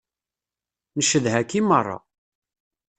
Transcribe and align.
Ncedha-k 0.99 1.51
i 1.59 1.61
meṛṛa. 1.67 1.97